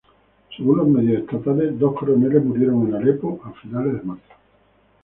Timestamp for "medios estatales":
0.87-1.77